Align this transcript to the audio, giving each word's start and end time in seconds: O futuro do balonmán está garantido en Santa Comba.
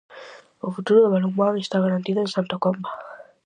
O 0.67 0.69
futuro 0.75 0.99
do 1.03 1.11
balonmán 1.15 1.53
está 1.59 1.77
garantido 1.85 2.19
en 2.21 2.29
Santa 2.35 2.55
Comba. 2.63 2.91